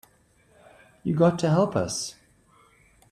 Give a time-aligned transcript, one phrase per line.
[1.03, 2.15] You got to help us.